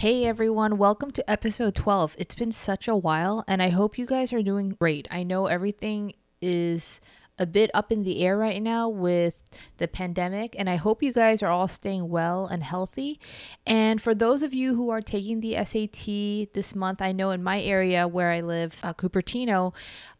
[0.00, 2.16] Hey everyone, welcome to episode 12.
[2.18, 5.06] It's been such a while and I hope you guys are doing great.
[5.10, 7.02] I know everything is
[7.40, 9.42] a bit up in the air right now with
[9.78, 13.18] the pandemic, and I hope you guys are all staying well and healthy.
[13.66, 17.42] And for those of you who are taking the SAT this month, I know in
[17.42, 19.72] my area where I live, uh, Cupertino,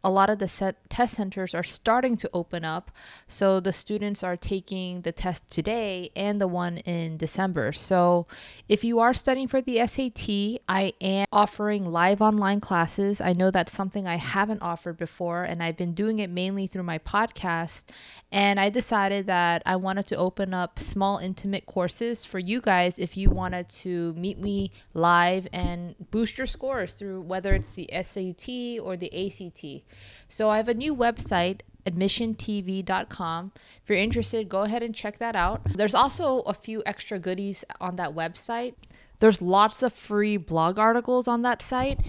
[0.03, 2.89] a lot of the SAT test centers are starting to open up.
[3.27, 7.71] So the students are taking the test today and the one in December.
[7.71, 8.25] So
[8.67, 13.21] if you are studying for the SAT, I am offering live online classes.
[13.21, 16.83] I know that's something I haven't offered before, and I've been doing it mainly through
[16.83, 17.85] my podcast.
[18.31, 22.97] And I decided that I wanted to open up small, intimate courses for you guys
[22.97, 27.89] if you wanted to meet me live and boost your scores through whether it's the
[27.91, 29.83] SAT or the ACT.
[30.29, 33.51] So I have a new website admissiontv.com.
[33.83, 35.61] If you're interested, go ahead and check that out.
[35.75, 38.75] There's also a few extra goodies on that website.
[39.19, 41.99] There's lots of free blog articles on that site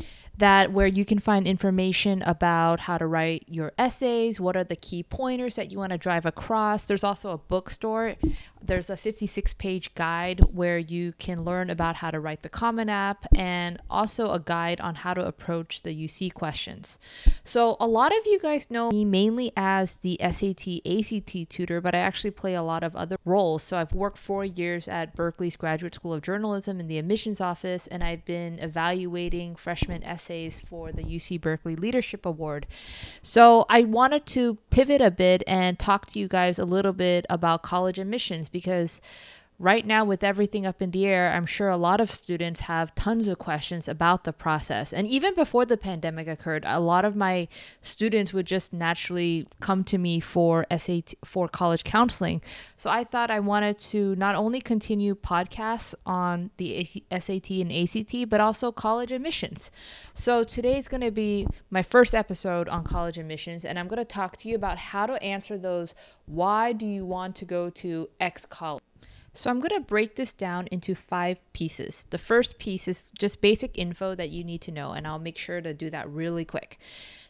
[0.42, 4.74] that where you can find information about how to write your essays, what are the
[4.74, 6.84] key pointers that you want to drive across.
[6.84, 8.16] There's also a bookstore.
[8.60, 12.88] There's a 56 page guide where you can learn about how to write the Common
[12.88, 16.98] App and also a guide on how to approach the UC questions.
[17.44, 21.94] So, a lot of you guys know me mainly as the SAT ACT tutor, but
[21.94, 23.62] I actually play a lot of other roles.
[23.62, 27.86] So, I've worked four years at Berkeley's Graduate School of Journalism in the admissions office,
[27.86, 32.66] and I've been evaluating freshman essays essays for the UC Berkeley Leadership Award.
[33.22, 37.26] So I wanted to pivot a bit and talk to you guys a little bit
[37.28, 39.00] about college admissions because
[39.58, 42.94] right now with everything up in the air i'm sure a lot of students have
[42.94, 44.92] tons of questions about the process.
[44.92, 47.48] And even before the pandemic occurred a lot of my
[47.80, 52.40] students would just naturally come to me for SAT for college counseling.
[52.76, 56.86] So i thought i wanted to not only continue podcasts on the
[57.16, 59.70] SAT and ACT but also college admissions.
[60.14, 63.98] So today is going to be my first episode on college admissions and i'm going
[63.98, 65.94] to talk to you about how to answer those
[66.26, 68.82] why do you want to go to x college
[69.34, 72.06] so I'm going to break this down into five pieces.
[72.10, 75.38] The first piece is just basic info that you need to know, and I'll make
[75.38, 76.78] sure to do that really quick.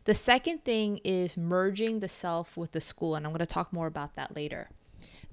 [0.04, 3.72] The second thing is merging the self with the school, and I'm going to talk
[3.72, 4.68] more about that later.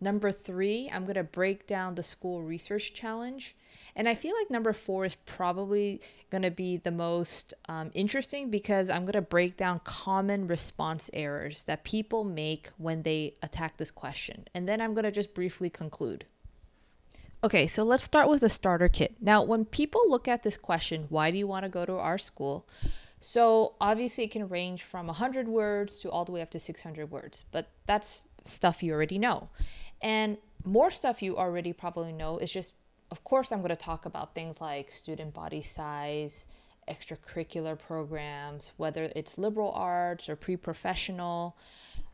[0.02, 3.56] Number three, I'm going to break down the school research challenge.
[3.96, 8.50] And I feel like number four is probably going to be the most um, interesting
[8.50, 13.78] because I'm going to break down common response errors that people make when they attack
[13.78, 14.48] this question.
[14.54, 16.26] And then I'm going to just briefly conclude.
[17.42, 19.16] Okay, so let's start with a starter kit.
[19.22, 22.18] Now, when people look at this question, why do you want to go to our
[22.18, 22.68] school?
[23.22, 27.10] So, obviously, it can range from 100 words to all the way up to 600
[27.10, 29.48] words, but that's stuff you already know.
[30.02, 32.74] And more stuff you already probably know is just,
[33.10, 36.46] of course, I'm going to talk about things like student body size,
[36.90, 41.56] extracurricular programs, whether it's liberal arts or pre professional.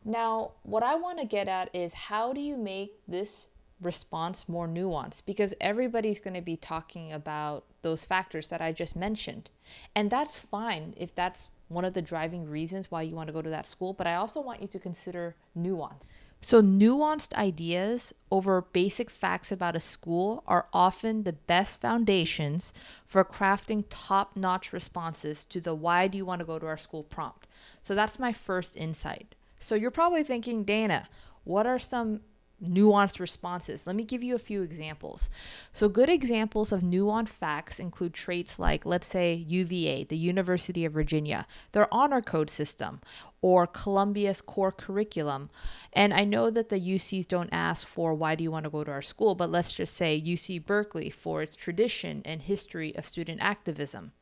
[0.04, 3.48] Now, what I want to get at is how do you make this
[3.80, 8.96] response more nuanced because everybody's going to be talking about those factors that I just
[8.96, 9.50] mentioned.
[9.94, 13.42] And that's fine if that's one of the driving reasons why you want to go
[13.42, 16.06] to that school, but I also want you to consider nuance.
[16.42, 22.72] So, nuanced ideas over basic facts about a school are often the best foundations
[23.06, 26.76] for crafting top notch responses to the why do you want to go to our
[26.76, 27.48] school prompt.
[27.82, 29.34] So, that's my first insight.
[29.58, 31.08] So, you're probably thinking, Dana,
[31.44, 32.20] what are some
[32.62, 33.86] nuanced responses.
[33.86, 35.28] Let me give you a few examples.
[35.72, 40.92] So, good examples of nuanced facts include traits like, let's say, UVA, the University of
[40.92, 43.00] Virginia, their honor code system,
[43.42, 45.50] or Columbia's core curriculum.
[45.92, 48.84] And I know that the UCs don't ask for why do you want to go
[48.84, 53.06] to our school, but let's just say UC Berkeley for its tradition and history of
[53.06, 54.12] student activism.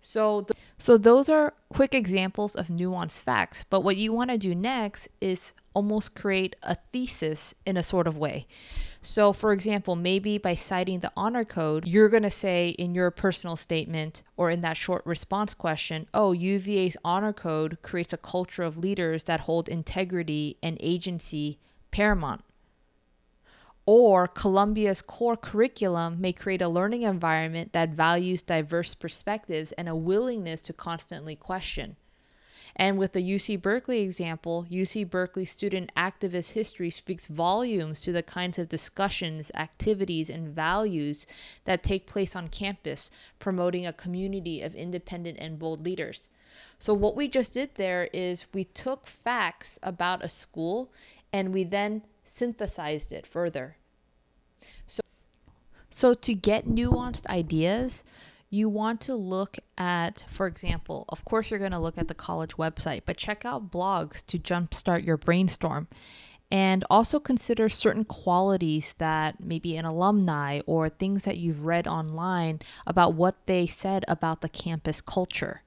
[0.00, 3.64] So, th- so those are quick examples of nuanced facts.
[3.68, 8.08] But what you want to do next is almost create a thesis in a sort
[8.08, 8.48] of way.
[9.00, 13.12] So, for example, maybe by citing the honor code, you're going to say in your
[13.12, 18.64] personal statement or in that short response question, oh, UVA's honor code creates a culture
[18.64, 21.60] of leaders that hold integrity and agency
[21.92, 22.42] paramount.
[23.86, 29.94] Or Columbia's core curriculum may create a learning environment that values diverse perspectives and a
[29.94, 31.96] willingness to constantly question.
[32.76, 38.22] And with the UC Berkeley example, UC Berkeley student activist history speaks volumes to the
[38.22, 41.26] kinds of discussions, activities, and values
[41.64, 46.30] that take place on campus, promoting a community of independent and bold leaders.
[46.78, 50.90] So, what we just did there is we took facts about a school
[51.32, 53.76] and we then synthesized it further.
[54.86, 55.02] So,
[55.90, 58.04] So, to get nuanced ideas,
[58.50, 62.14] you want to look at, for example, of course, you're going to look at the
[62.14, 65.88] college website, but check out blogs to jumpstart your brainstorm.
[66.50, 72.60] And also consider certain qualities that maybe an alumni or things that you've read online
[72.86, 75.62] about what they said about the campus culture.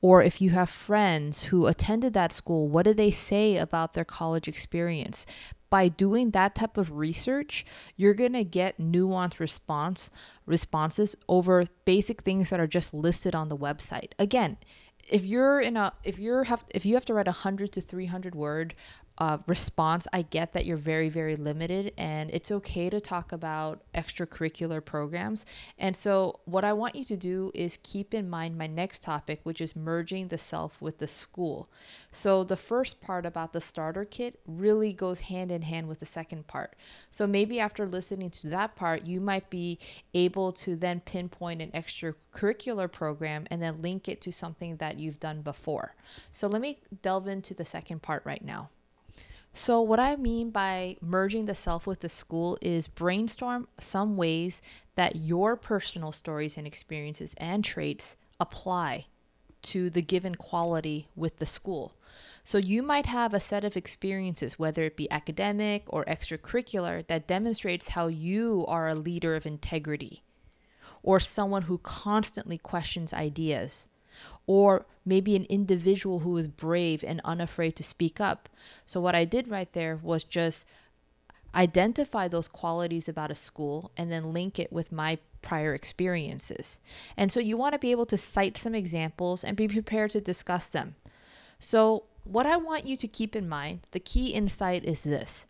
[0.00, 4.04] Or if you have friends who attended that school, what did they say about their
[4.04, 5.26] college experience?
[5.74, 7.66] by doing that type of research,
[7.96, 10.08] you're going to get nuanced response
[10.46, 14.12] responses over basic things that are just listed on the website.
[14.16, 14.56] Again,
[15.08, 17.80] if you're in a if you're have if you have to write a 100 to
[17.80, 18.76] 300 word
[19.18, 23.82] uh, response, I get that you're very, very limited, and it's okay to talk about
[23.94, 25.46] extracurricular programs.
[25.78, 29.38] And so, what I want you to do is keep in mind my next topic,
[29.44, 31.68] which is merging the self with the school.
[32.10, 36.06] So, the first part about the starter kit really goes hand in hand with the
[36.06, 36.74] second part.
[37.12, 39.78] So, maybe after listening to that part, you might be
[40.12, 45.20] able to then pinpoint an extracurricular program and then link it to something that you've
[45.20, 45.94] done before.
[46.32, 48.70] So, let me delve into the second part right now.
[49.56, 54.60] So, what I mean by merging the self with the school is brainstorm some ways
[54.96, 59.06] that your personal stories and experiences and traits apply
[59.62, 61.94] to the given quality with the school.
[62.42, 67.28] So, you might have a set of experiences, whether it be academic or extracurricular, that
[67.28, 70.24] demonstrates how you are a leader of integrity
[71.04, 73.86] or someone who constantly questions ideas
[74.46, 78.48] or maybe an individual who is brave and unafraid to speak up.
[78.86, 80.66] So, what I did right there was just
[81.54, 86.80] identify those qualities about a school and then link it with my prior experiences.
[87.16, 90.20] And so, you want to be able to cite some examples and be prepared to
[90.20, 90.96] discuss them.
[91.58, 95.46] So, what I want you to keep in mind, the key insight is this.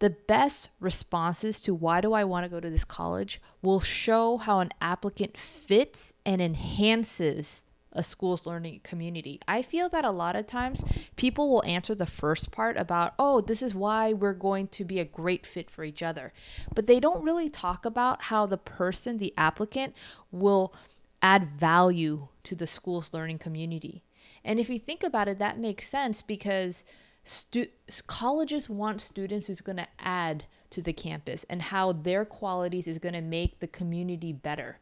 [0.00, 4.36] The best responses to why do I want to go to this college will show
[4.36, 9.40] how an applicant fits and enhances a school's learning community.
[9.46, 10.84] I feel that a lot of times
[11.16, 14.98] people will answer the first part about, oh, this is why we're going to be
[14.98, 16.32] a great fit for each other.
[16.74, 19.94] But they don't really talk about how the person, the applicant,
[20.30, 20.74] will
[21.20, 24.02] add value to the school's learning community.
[24.44, 26.84] And if you think about it, that makes sense because
[27.24, 27.68] stu-
[28.06, 32.98] colleges want students who's going to add to the campus and how their qualities is
[32.98, 34.78] going to make the community better.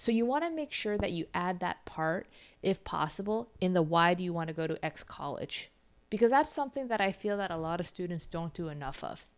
[0.00, 2.26] So you want to make sure that you add that part,
[2.62, 5.70] if possible, in the why do you want to go to X college?
[6.08, 9.28] Because that's something that I feel that a lot of students don't do enough of.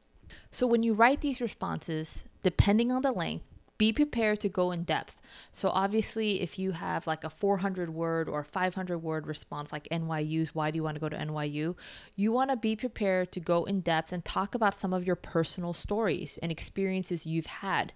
[0.52, 3.44] So when you write these responses, depending on the length,
[3.76, 5.20] be prepared to go in depth.
[5.50, 10.54] So obviously, if you have like a 400 word or 500 word response like NYU's,
[10.54, 11.74] why do you want to go to NYU?
[12.14, 15.16] You want to be prepared to go in depth and talk about some of your
[15.16, 17.92] personal stories and experiences you've had.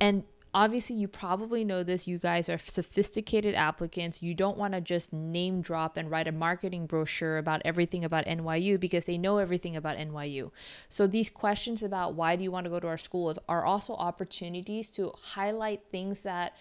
[0.00, 0.24] And
[0.54, 4.22] obviously you probably know this you guys are sophisticated applicants.
[4.22, 8.26] You don't want to just name drop and write a marketing brochure about everything about
[8.26, 10.50] NYU because they know everything about NYU
[10.88, 13.94] so these questions about why do you want to go to our schools are also
[13.94, 16.54] opportunities to highlight things that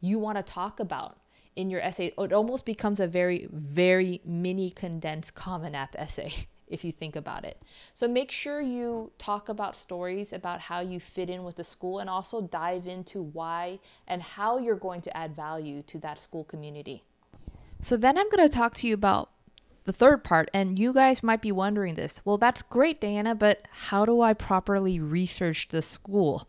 [0.00, 1.18] you want to talk about
[1.54, 2.12] in your essay.
[2.16, 6.32] It almost becomes a very very mini condensed common app essay
[6.72, 7.60] if you think about it.
[7.94, 11.98] So make sure you talk about stories about how you fit in with the school
[11.98, 13.78] and also dive into why
[14.08, 17.04] and how you're going to add value to that school community.
[17.80, 19.30] So then I'm going to talk to you about
[19.84, 22.20] the third part, and you guys might be wondering this.
[22.24, 26.48] Well, that's great, Diana, but how do I properly research the school?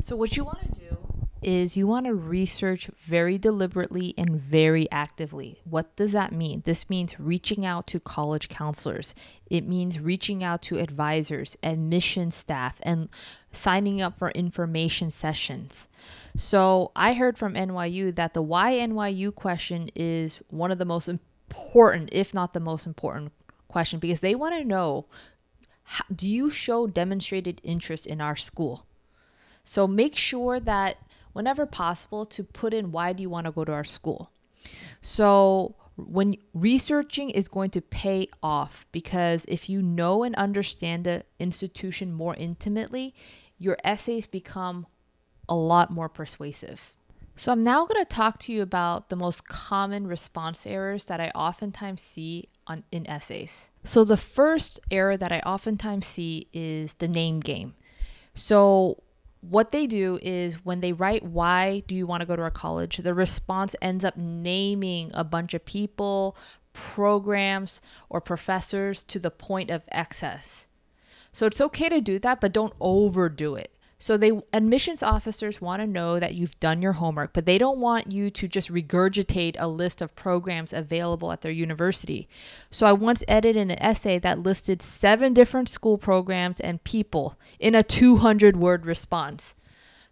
[0.00, 1.09] So, what you want to do
[1.42, 5.60] is you want to research very deliberately and very actively.
[5.64, 6.62] What does that mean?
[6.64, 9.14] This means reaching out to college counselors.
[9.48, 13.08] It means reaching out to advisors, admission staff, and
[13.52, 15.88] signing up for information sessions.
[16.36, 21.08] So, I heard from NYU that the why NYU question is one of the most
[21.08, 23.32] important, if not the most important
[23.68, 25.06] question, because they want to know
[26.14, 28.86] do you show demonstrated interest in our school?
[29.64, 30.96] So, make sure that
[31.32, 34.30] whenever possible to put in why do you want to go to our school.
[35.00, 41.24] So when researching is going to pay off because if you know and understand the
[41.38, 43.14] institution more intimately,
[43.58, 44.86] your essays become
[45.48, 46.96] a lot more persuasive.
[47.36, 51.20] So, I'm now going to talk to you about the most common response errors that
[51.20, 53.70] I oftentimes see on, in essays.
[53.82, 57.74] So, the first error that I oftentimes see is the name game.
[58.34, 59.02] So,
[59.40, 62.50] what they do is when they write why do you want to go to our
[62.50, 62.98] college?
[62.98, 66.36] the response ends up naming a bunch of people
[66.72, 70.68] programs or professors to the point of excess.
[71.32, 75.82] So it's okay to do that but don't overdo it So they admissions officers want
[75.82, 79.56] to know that you've done your homework, but they don't want you to just regurgitate
[79.58, 82.26] a list of programs available at their university.
[82.70, 87.74] So I once edited an essay that listed seven different school programs and people in
[87.74, 89.54] a 200 word response.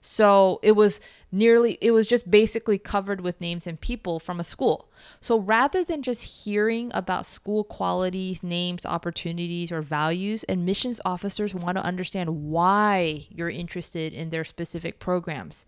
[0.01, 1.01] So it was
[1.33, 4.89] nearly, it was just basically covered with names and people from a school.
[5.21, 11.77] So rather than just hearing about school qualities, names, opportunities, or values, admissions officers want
[11.79, 15.67] to understand why you're interested in their specific programs.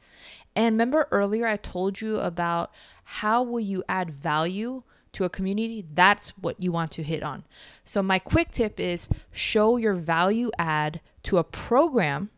[0.54, 2.70] And remember earlier I told you about
[3.04, 7.44] how will you add value to a community, that's what you want to hit on.
[7.84, 12.30] So, my quick tip is show your value add to a program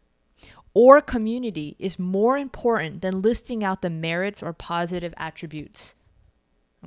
[0.75, 5.97] or community is more important than listing out the merits or positive attributes.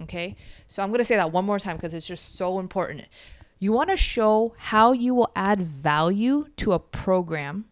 [0.01, 0.35] Okay,
[0.67, 3.05] so I'm gonna say that one more time because it's just so important.
[3.59, 7.65] You wanna show how you will add value to a program,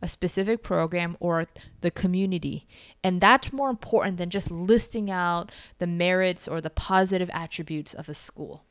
[0.00, 1.46] a specific program, or
[1.82, 2.66] the community.
[3.04, 8.08] And that's more important than just listing out the merits or the positive attributes of
[8.08, 8.64] a school.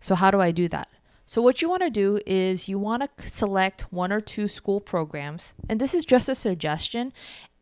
[0.00, 0.88] So, how do I do that?
[1.26, 4.80] So, what you want to do is you want to select one or two school
[4.80, 7.12] programs, and this is just a suggestion,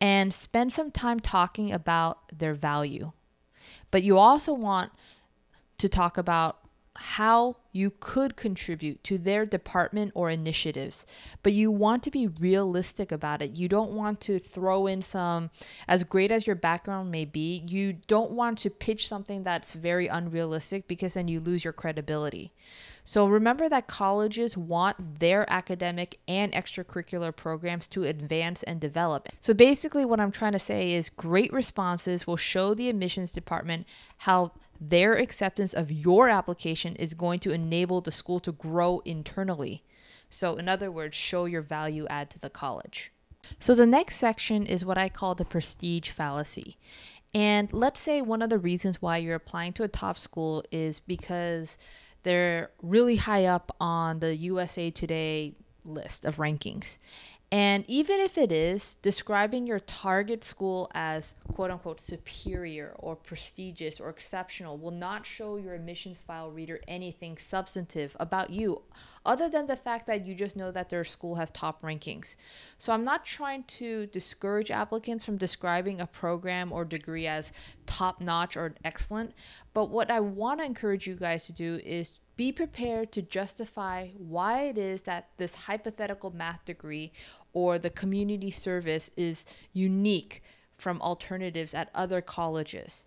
[0.01, 3.13] and spend some time talking about their value.
[3.89, 4.91] But you also want
[5.77, 6.57] to talk about
[6.95, 11.05] how you could contribute to their department or initiatives,
[11.41, 13.57] but you want to be realistic about it.
[13.57, 15.49] You don't want to throw in some,
[15.87, 20.07] as great as your background may be, you don't want to pitch something that's very
[20.07, 22.51] unrealistic because then you lose your credibility.
[23.05, 29.29] So remember that colleges want their academic and extracurricular programs to advance and develop.
[29.39, 33.87] So basically, what I'm trying to say is great responses will show the admissions department
[34.19, 39.83] how their acceptance of your application is going to enable the school to grow internally.
[40.29, 43.11] So, in other words, show your value add to the college.
[43.59, 46.77] So, the next section is what I call the prestige fallacy.
[47.35, 50.99] And let's say one of the reasons why you're applying to a top school is
[50.99, 51.77] because
[52.23, 55.53] they're really high up on the USA Today
[55.85, 56.97] list of rankings.
[57.53, 63.99] And even if it is, describing your target school as quote unquote superior or prestigious
[63.99, 68.81] or exceptional will not show your admissions file reader anything substantive about you
[69.23, 72.37] other than the fact that you just know that their school has top rankings.
[72.79, 77.53] So I'm not trying to discourage applicants from describing a program or degree as
[77.85, 79.31] top notch or excellent,
[79.75, 84.07] but what I want to encourage you guys to do is be prepared to justify
[84.17, 87.11] why it is that this hypothetical math degree
[87.53, 90.43] or the community service is unique
[90.77, 93.05] from alternatives at other colleges.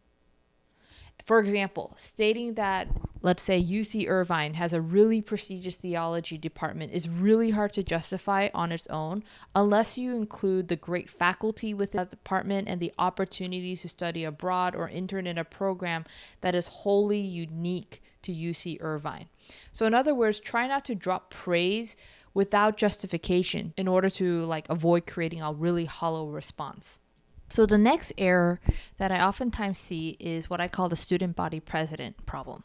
[1.27, 2.87] For example, stating that,
[3.21, 8.49] let's say, UC Irvine has a really prestigious theology department is really hard to justify
[8.55, 13.83] on its own unless you include the great faculty within that department and the opportunities
[13.83, 16.05] to study abroad or intern in a program
[16.43, 19.27] that is wholly unique to UC Irvine.
[19.73, 21.97] So, in other words, try not to drop praise
[22.37, 27.01] without justification in order to like avoid creating a really hollow response.
[27.49, 28.61] So the next error
[28.99, 32.65] that I oftentimes see is what I call the student body president problem.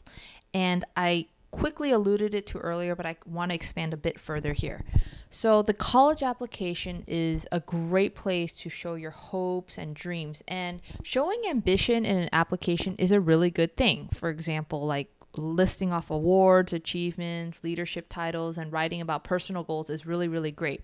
[0.52, 4.52] And I quickly alluded it to earlier, but I want to expand a bit further
[4.52, 4.84] here.
[5.30, 10.82] So the college application is a great place to show your hopes and dreams and
[11.02, 14.10] showing ambition in an application is a really good thing.
[14.12, 20.06] For example, like listing off awards, achievements, leadership titles, and writing about personal goals is
[20.06, 20.82] really, really great.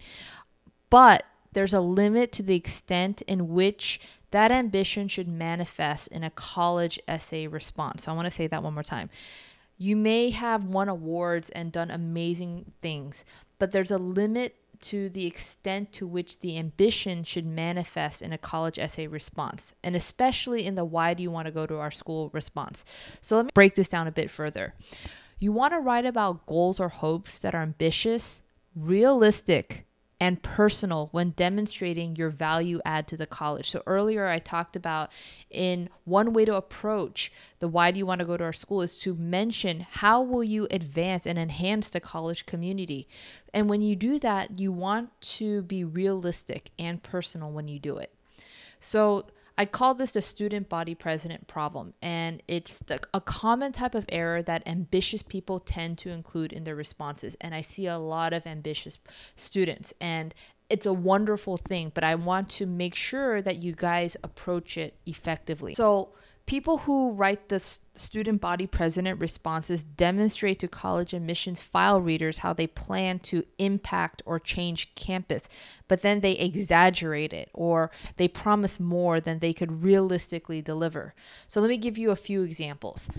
[0.91, 4.01] But there's a limit to the extent in which
[4.31, 8.05] that ambition should manifest in a college essay response.
[8.05, 9.11] So I want to say that one more time.
[9.79, 13.25] You may have won awards and done amazing things,
[13.59, 18.39] but there's a limit to the extent to which the ambition should manifest in a
[18.39, 21.91] college essay response, and especially in the why do you want to go to our
[21.91, 22.85] school response.
[23.21, 24.75] So let me break this down a bit further.
[25.39, 28.43] You want to write about goals or hopes that are ambitious,
[28.75, 29.87] realistic,
[30.21, 33.71] and personal when demonstrating your value add to the college.
[33.71, 35.11] So earlier I talked about
[35.51, 38.83] in one way to approach the why do you want to go to our school
[38.83, 43.07] is to mention how will you advance and enhance the college community.
[43.55, 47.99] And when you do that, you want to be realistic and personal when you do
[47.99, 48.13] it.
[48.81, 49.27] So
[49.59, 54.07] I call this the student body president problem, and it's the, a common type of
[54.09, 57.37] error that ambitious people tend to include in their responses.
[57.41, 58.99] And I see a lot of ambitious
[59.35, 60.33] students, and
[60.71, 64.95] it's a wonderful thing, but I want to make sure that you guys approach it
[65.07, 65.75] effectively.
[65.75, 66.11] So,
[66.49, 67.61] people who write the
[67.95, 74.23] student body president responses demonstrate to college admissions file readers how they plan to impact
[74.25, 75.47] or change campus,
[75.89, 81.15] but then they exaggerate it or they promise more than they could realistically deliver.
[81.47, 83.11] So, let me give you a few examples.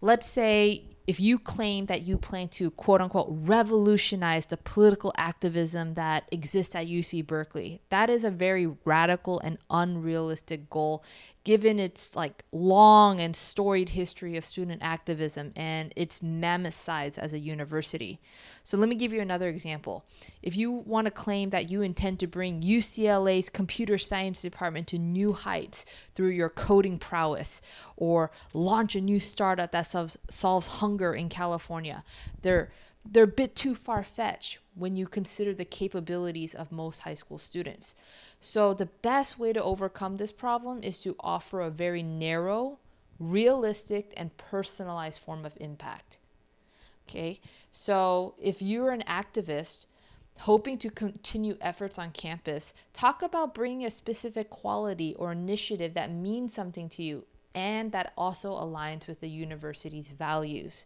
[0.00, 5.94] Let's say if you claim that you plan to quote unquote revolutionize the political activism
[5.94, 11.04] that exists at UC Berkeley, that is a very radical and unrealistic goal
[11.46, 17.32] given its like long and storied history of student activism and its mammoth size as
[17.32, 18.18] a university.
[18.64, 20.04] So let me give you another example.
[20.42, 24.98] If you want to claim that you intend to bring UCLA's computer science department to
[24.98, 25.86] new heights
[26.16, 27.62] through your coding prowess
[27.96, 32.02] or launch a new startup that solves solves hunger in California,
[32.42, 32.72] they're
[33.10, 37.38] they're a bit too far fetched when you consider the capabilities of most high school
[37.38, 37.94] students.
[38.40, 42.78] So, the best way to overcome this problem is to offer a very narrow,
[43.18, 46.18] realistic, and personalized form of impact.
[47.08, 49.86] Okay, so if you're an activist
[50.40, 56.10] hoping to continue efforts on campus, talk about bringing a specific quality or initiative that
[56.10, 60.84] means something to you and that also aligns with the university's values.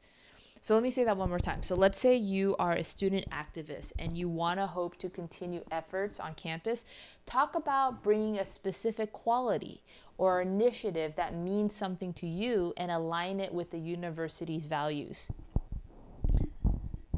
[0.62, 1.62] So let me say that one more time.
[1.62, 5.64] So let's say you are a student activist and you want to hope to continue
[5.70, 6.84] efforts on campus.
[7.24, 9.82] Talk about bringing a specific quality
[10.18, 15.30] or initiative that means something to you and align it with the university's values.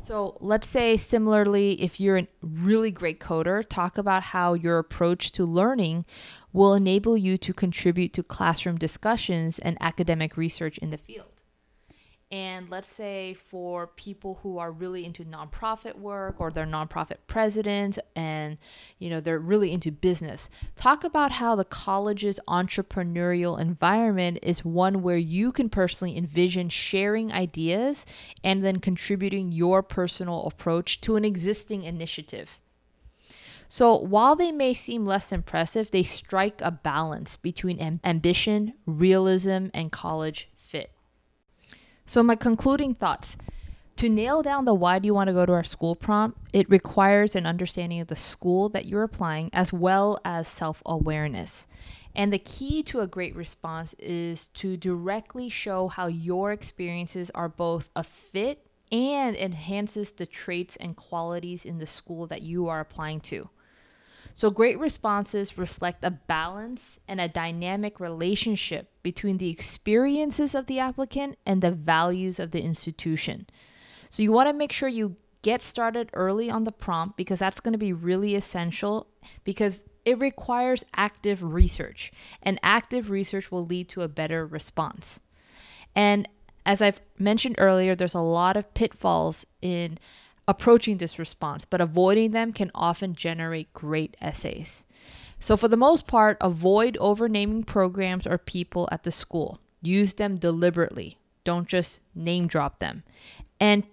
[0.04, 5.32] So let's say similarly, if you're a really great coder, talk about how your approach
[5.32, 6.04] to learning
[6.52, 11.31] will enable you to contribute to classroom discussions and academic research in the field.
[12.32, 17.98] And let's say for people who are really into nonprofit work or they're nonprofit president
[18.16, 18.56] and
[18.98, 25.02] you know they're really into business, talk about how the college's entrepreneurial environment is one
[25.02, 28.06] where you can personally envision sharing ideas
[28.42, 32.58] and then contributing your personal approach to an existing initiative.
[33.68, 39.66] So, while they may seem less impressive, they strike a balance between amb- ambition, realism,
[39.74, 40.48] and college
[42.12, 43.38] so, my concluding thoughts
[43.96, 46.68] to nail down the why do you want to go to our school prompt, it
[46.68, 51.66] requires an understanding of the school that you're applying as well as self awareness.
[52.14, 57.48] And the key to a great response is to directly show how your experiences are
[57.48, 62.80] both a fit and enhances the traits and qualities in the school that you are
[62.80, 63.48] applying to.
[64.34, 70.78] So, great responses reflect a balance and a dynamic relationship between the experiences of the
[70.78, 73.47] applicant and the values of the institution.
[74.10, 77.60] So, you want to make sure you get started early on the prompt because that's
[77.60, 79.08] going to be really essential
[79.45, 85.21] because it requires active research, and active research will lead to a better response.
[85.95, 86.28] And
[86.64, 89.99] as I've mentioned earlier, there's a lot of pitfalls in
[90.49, 94.85] approaching this response, but avoiding them can often generate great essays.
[95.39, 99.61] So, for the most part, avoid overnaming programs or people at the school.
[99.83, 103.02] Use them deliberately, don't just name drop them.
[103.59, 103.85] And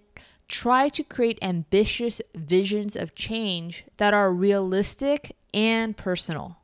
[0.47, 6.57] try to create ambitious visions of change that are realistic and personal.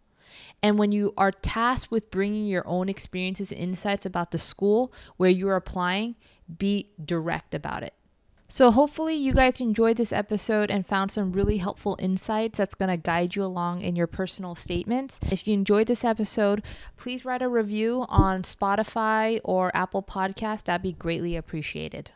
[0.62, 5.30] And when you are tasked with bringing your own experiences insights about the school where
[5.30, 6.15] you're applying,
[6.58, 7.93] be direct about it.
[8.47, 12.89] So, hopefully, you guys enjoyed this episode and found some really helpful insights that's going
[12.89, 15.19] to guide you along in your personal statements.
[15.31, 16.63] If you enjoyed this episode,
[16.95, 20.65] please write a review on Spotify or Apple Podcast.
[20.65, 22.12] That'd be greatly appreciated.